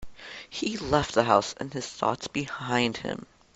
[0.49, 3.27] He left the house and his thoughts behind him.